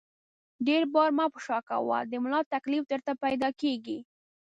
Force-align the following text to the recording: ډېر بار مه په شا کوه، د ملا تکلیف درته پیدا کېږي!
ډېر 0.67 0.83
بار 0.93 1.09
مه 1.17 1.25
په 1.33 1.39
شا 1.45 1.59
کوه، 1.69 1.99
د 2.11 2.13
ملا 2.23 2.41
تکلیف 2.53 2.83
درته 2.91 3.11
پیدا 3.23 3.49
کېږي! 3.61 3.97